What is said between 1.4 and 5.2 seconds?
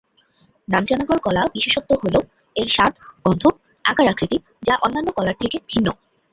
বিশেষত্ব হল এর স্বাদ, গন্ধ, আকার-আকৃতি যা অন্যান্য